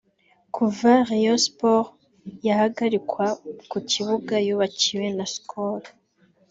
Kuva 0.55 0.91
Rayon 1.07 1.39
Sports 1.45 1.93
yahagarikwa 2.47 3.25
ku 3.69 3.77
kibuga 3.89 4.35
yubakiwe 4.47 5.05
na 5.17 5.25
Skol 5.33 5.81